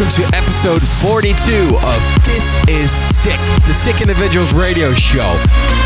[0.00, 3.36] welcome to episode 42 of This Is Sick,
[3.68, 5.28] the Sick Individuals radio show.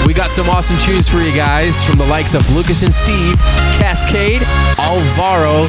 [0.06, 3.34] We got some awesome tunes for you guys from the likes of Lucas and Steve,
[3.82, 4.46] Kaskade,
[4.78, 5.66] Alvaro,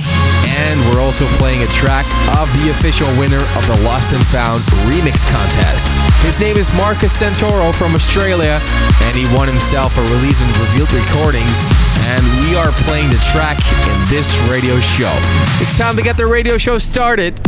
[0.61, 2.05] and we're also playing a track
[2.37, 5.89] of the official winner of the Lost and Found Remix Contest.
[6.21, 8.61] His name is Marcus Santoro from Australia,
[9.09, 11.65] and he won himself a release and revealed recordings,
[12.13, 13.57] and we are playing the track
[13.89, 15.13] in this radio show.
[15.57, 17.41] It's time to get the radio show started.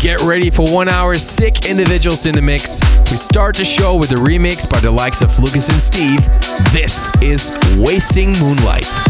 [0.00, 2.80] Get ready for one hour sick individuals in the mix.
[3.10, 6.20] We start the show with a remix by the likes of Lucas and Steve.
[6.72, 9.09] This is Wasting Moonlight.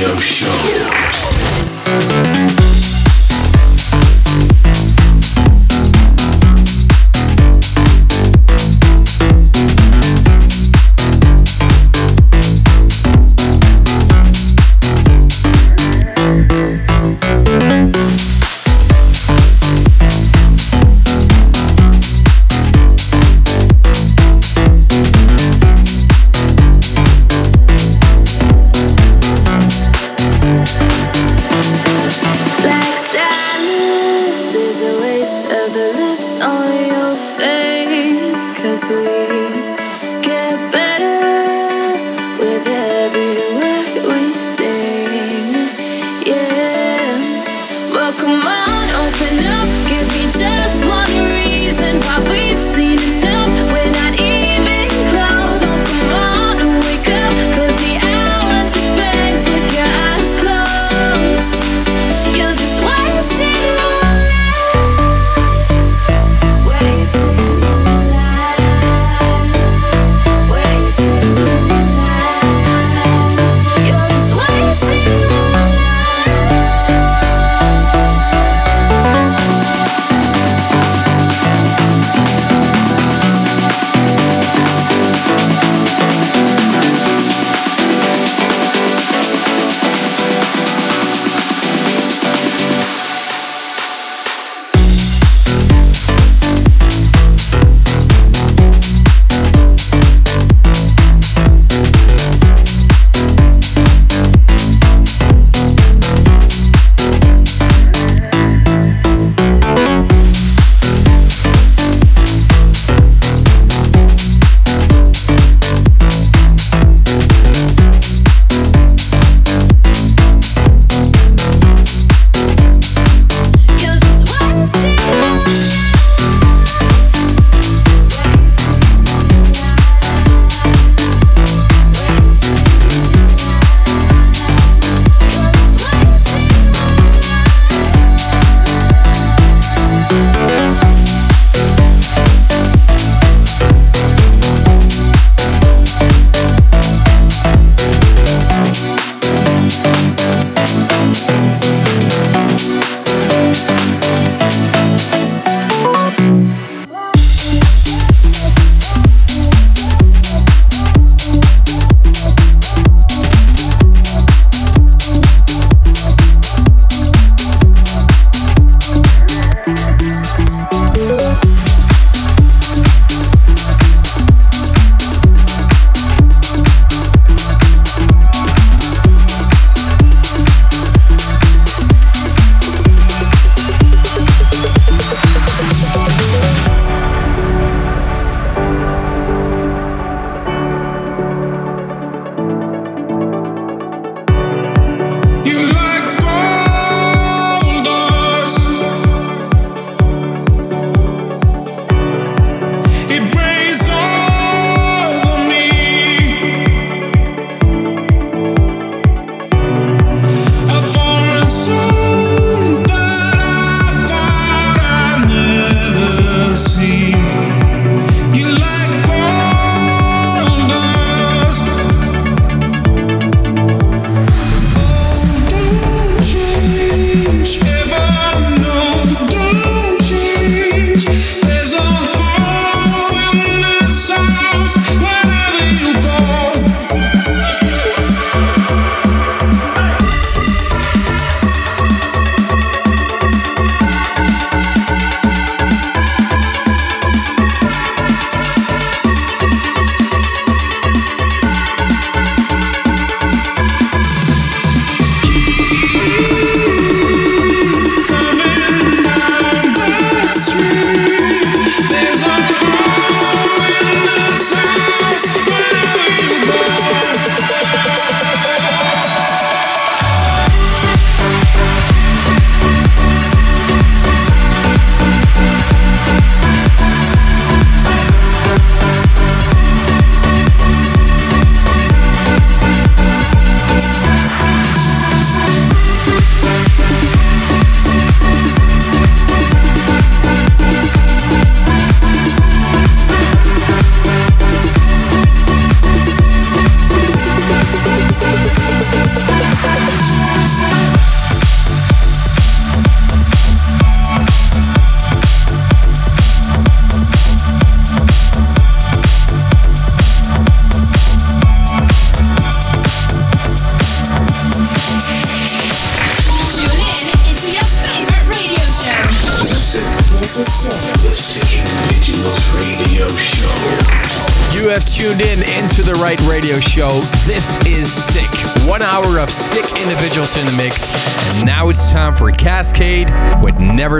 [0.00, 1.29] Radio Show.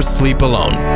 [0.01, 0.90] Never Sleep Alone.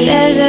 [0.00, 0.41] there's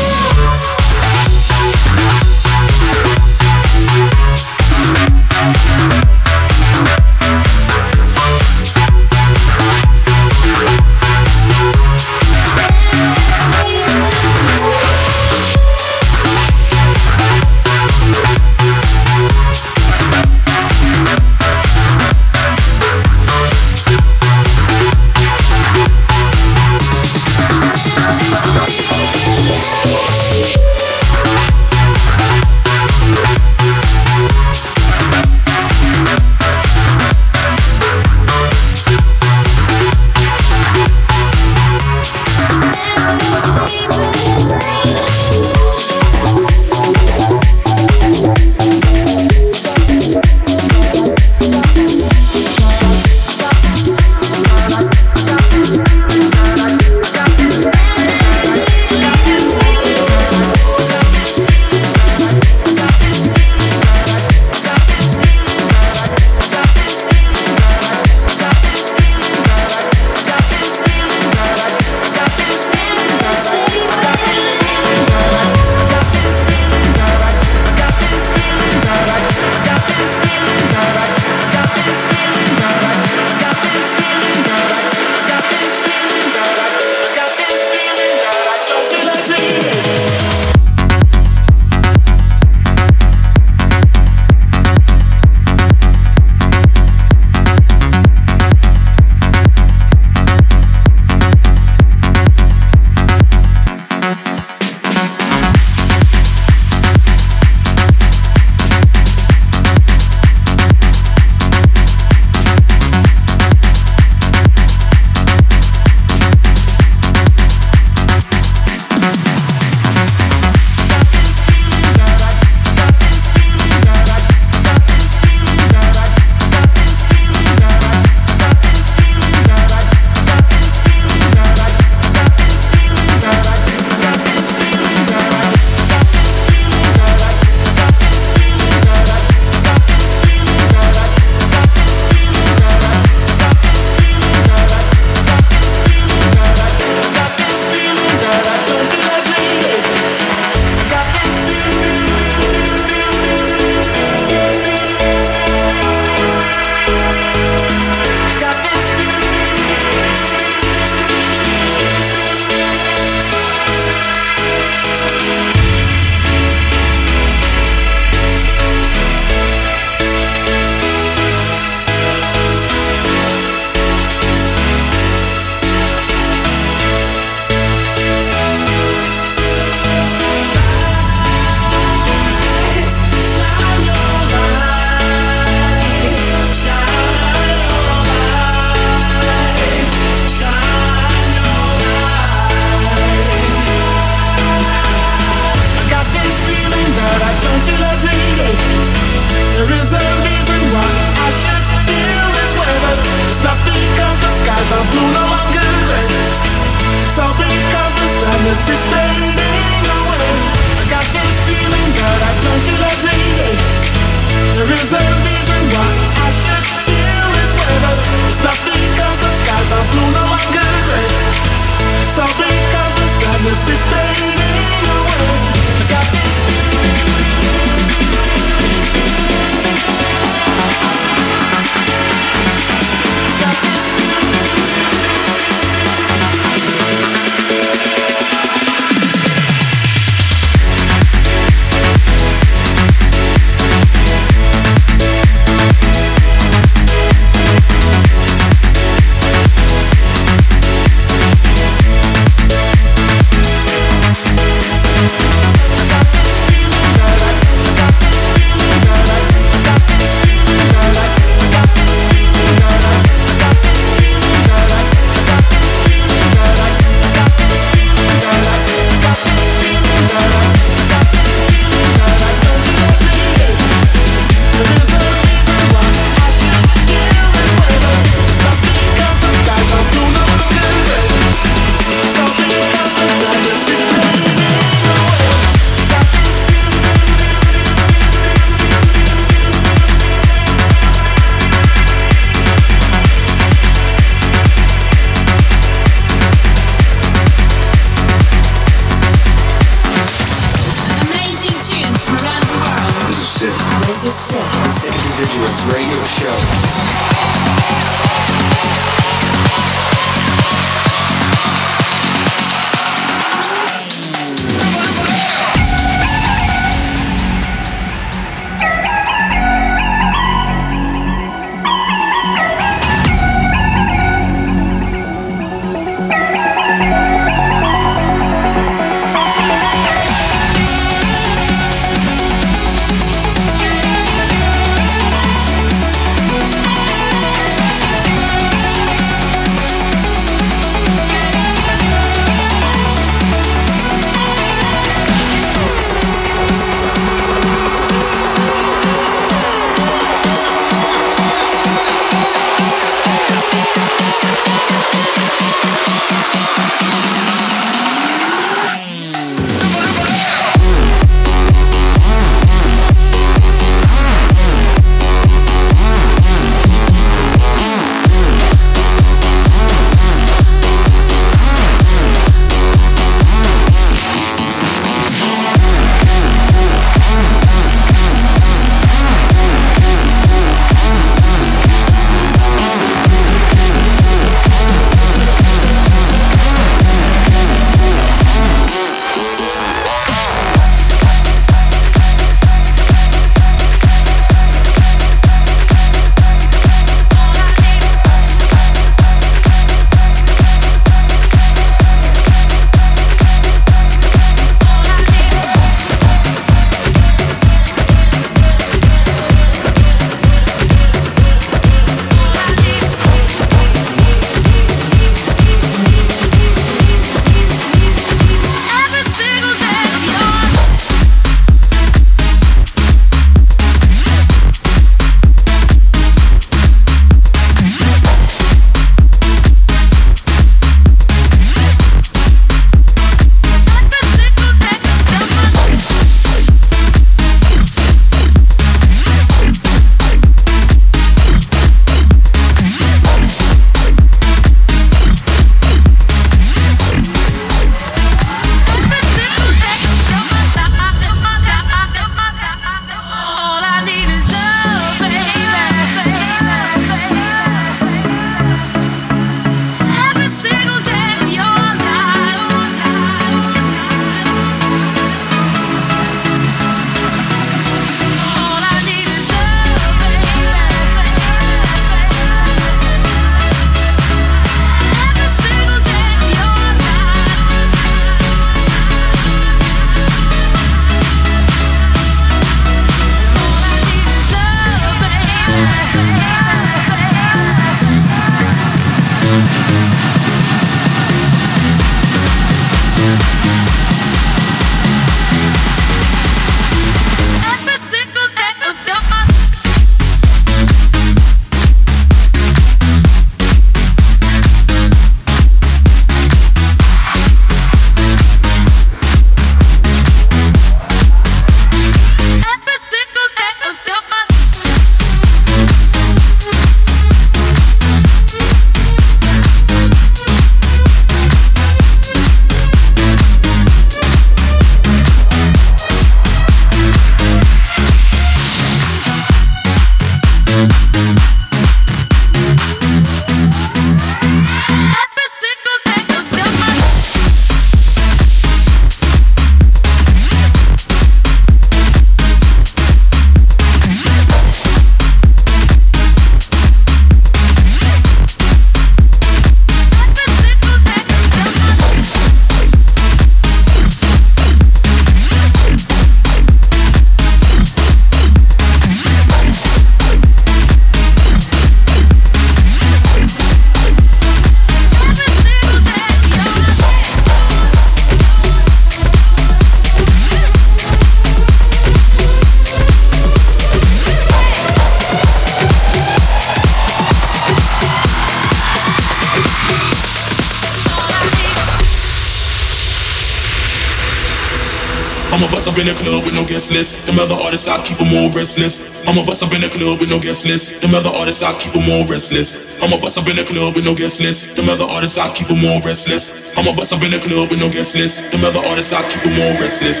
[586.56, 587.04] guest list.
[587.04, 589.04] Them other artists, I keep them all restless.
[589.04, 590.80] I'm a bust up in the club with no guest list.
[590.80, 592.80] Them other artists, I keep them all restless.
[592.80, 594.56] I'm a bust up in the club with no guest list.
[594.56, 596.56] The other artists, I keep them all restless.
[596.56, 598.32] I'm a bust up in the club with no guest list.
[598.32, 600.00] Them other artists, I keep them all restless.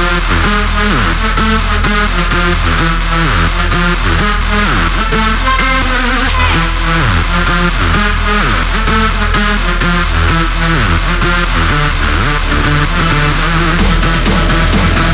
[0.00, 0.08] We'll
[14.96, 15.09] be.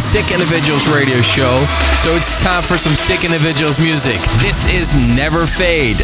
[0.00, 1.56] Sick Individuals radio show.
[2.04, 4.16] So it's time for some Sick Individuals music.
[4.40, 5.98] This is Never Fade.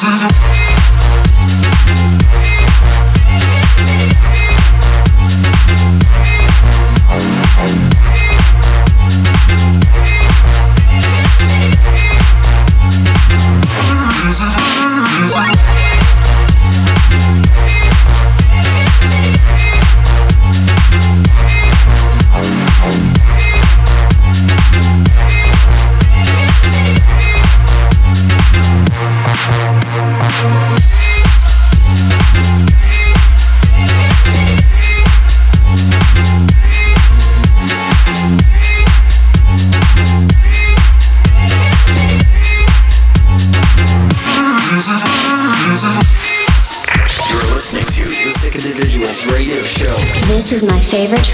[0.00, 0.37] Favorite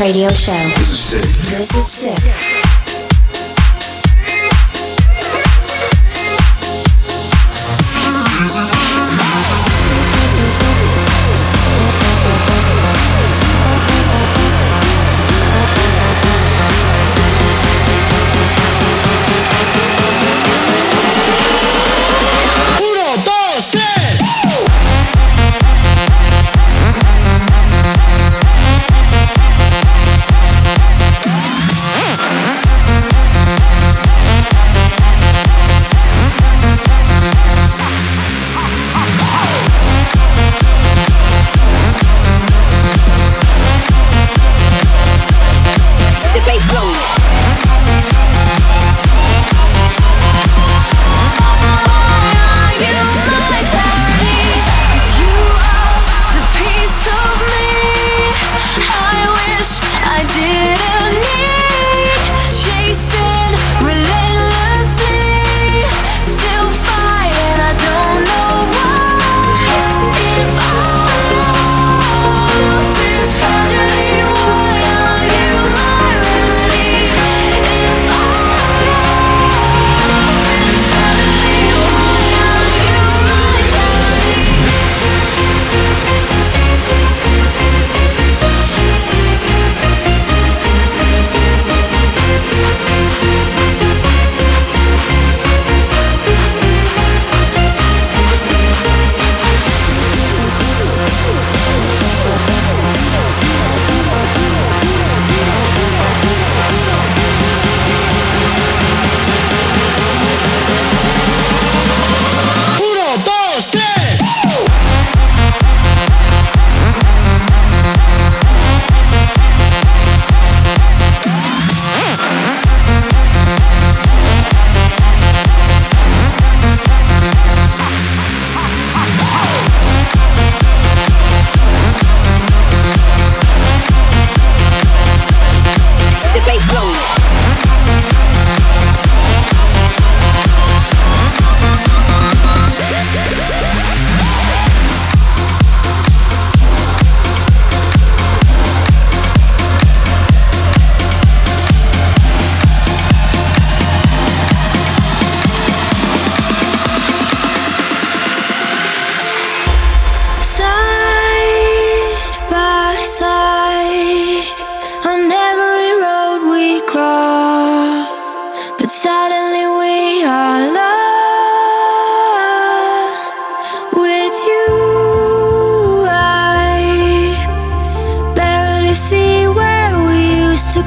[0.01, 0.53] radio show.
[0.53, 1.23] This is sick.
[1.23, 2.64] This is sick.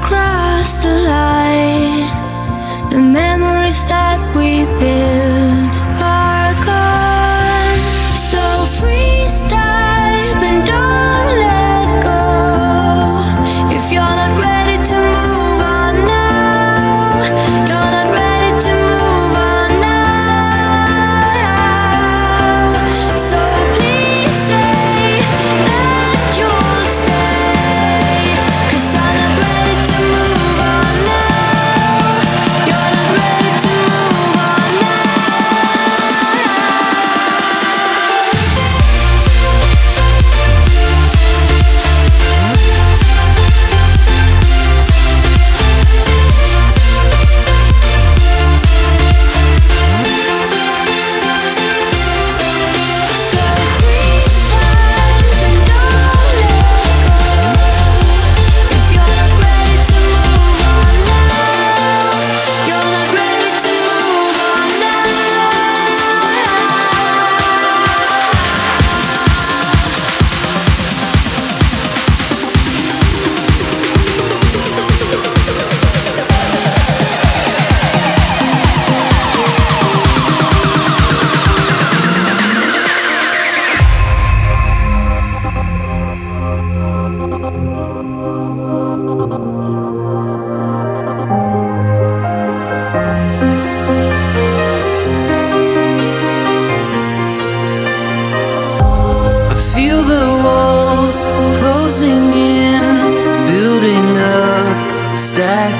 [0.07, 1.06] across the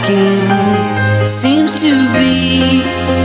[0.08, 3.17] Seems to be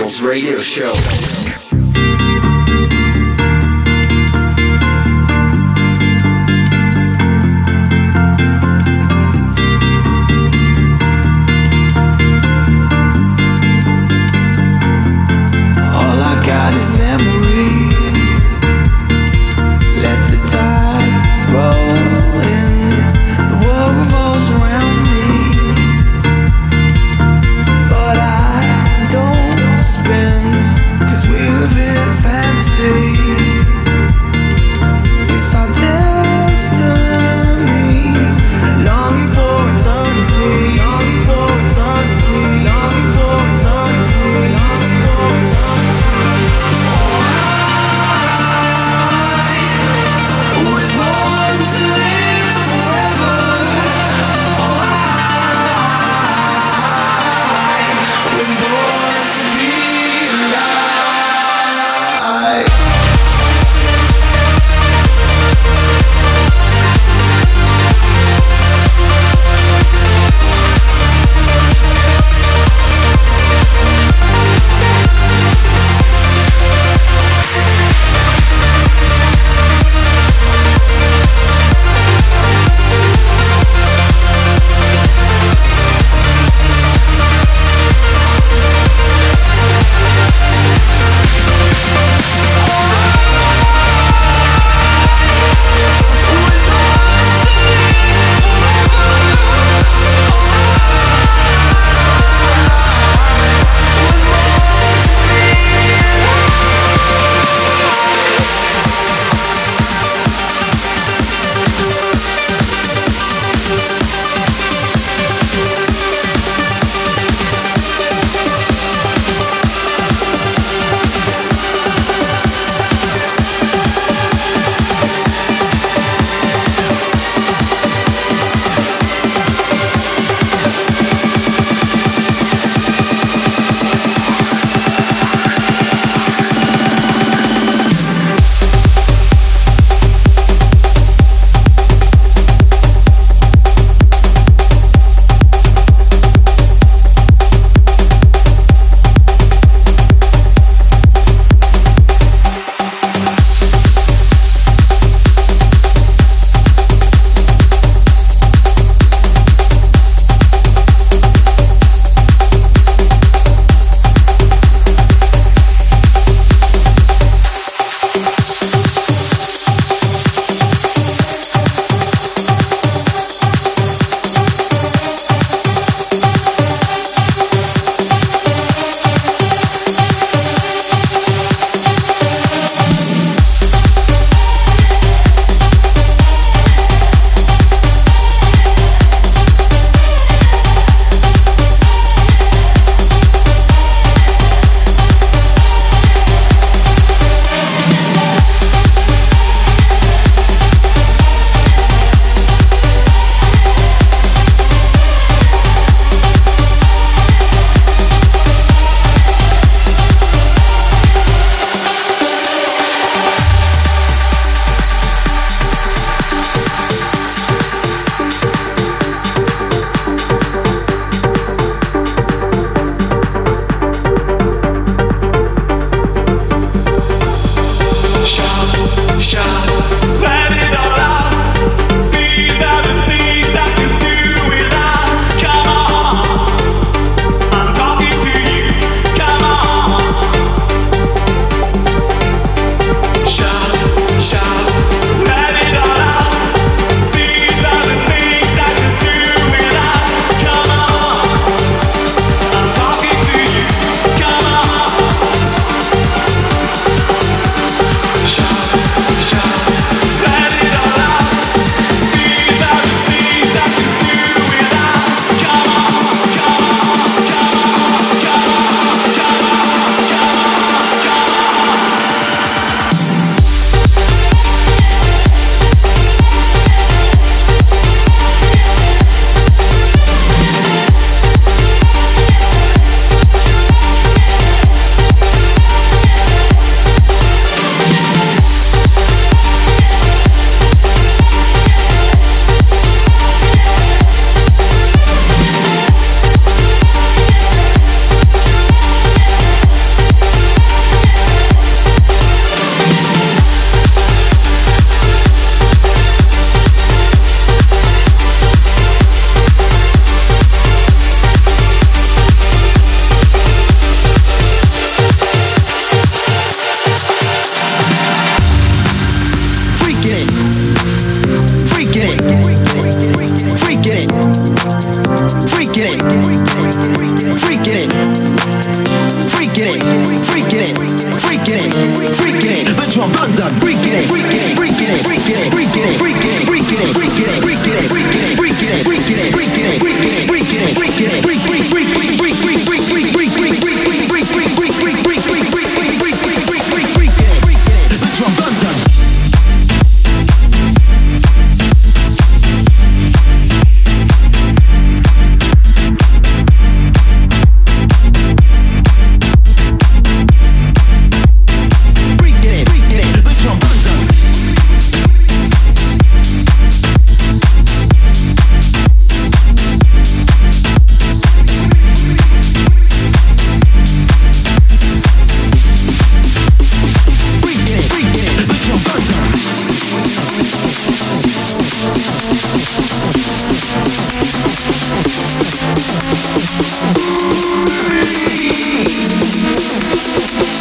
[0.00, 1.71] Radio Show.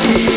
[0.03, 0.30] Thank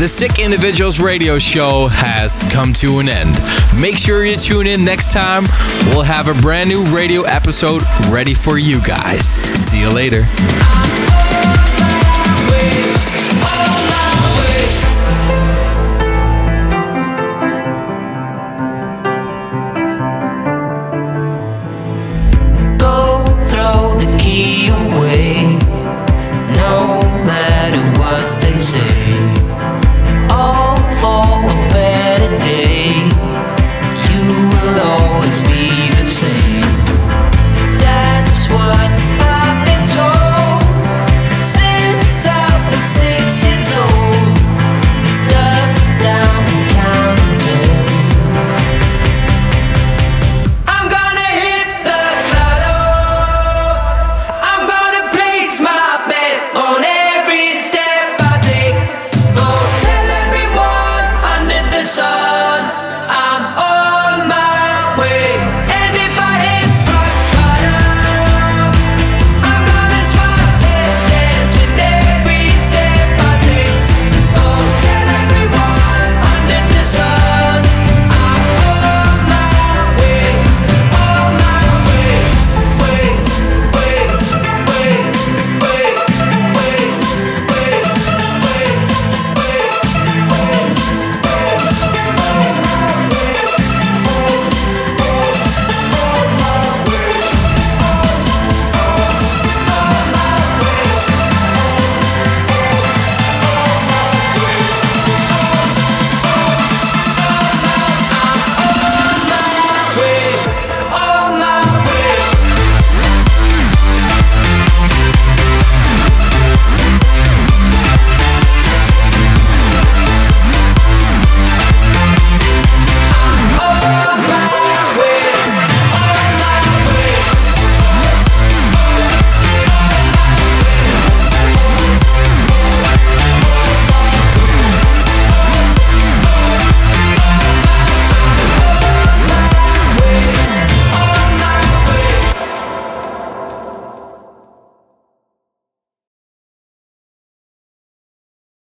[0.00, 3.38] The Sick Individuals radio show has come to an end.
[3.78, 5.44] Make sure you tune in next time.
[5.88, 9.34] We'll have a brand new radio episode ready for you guys.
[9.68, 10.24] See you later.